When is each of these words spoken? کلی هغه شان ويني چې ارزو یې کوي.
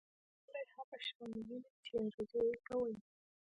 کلی 0.45 0.63
هغه 0.75 0.97
شان 1.07 1.29
ويني 1.33 1.59
چې 1.85 1.93
ارزو 2.05 2.39
یې 2.49 2.55
کوي. 2.67 2.95